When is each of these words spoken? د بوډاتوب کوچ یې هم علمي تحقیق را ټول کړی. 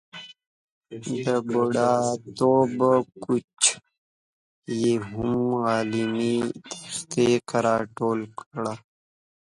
د 1.25 1.27
بوډاتوب 1.49 2.71
کوچ 3.23 3.59
یې 4.79 4.93
هم 5.09 5.37
علمي 5.67 6.37
تحقیق 6.89 7.49
را 7.65 7.77
ټول 7.97 8.19
کړی. 8.39 8.73